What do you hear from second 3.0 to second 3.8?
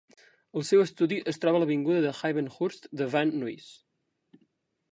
de Van Nuys.